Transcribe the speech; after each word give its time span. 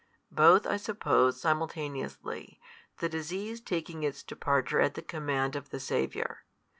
Both, 0.31 0.65
I 0.65 0.77
suppose, 0.77 1.39
simultaneously, 1.39 2.59
the 2.97 3.07
disease 3.07 3.61
taking 3.61 4.01
its 4.01 4.23
departure 4.23 4.81
at 4.81 4.95
the 4.95 5.03
command 5.03 5.55
of 5.55 5.69
the 5.69 5.79
Saviour. 5.79 6.43